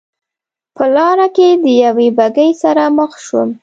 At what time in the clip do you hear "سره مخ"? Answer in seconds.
2.63-3.11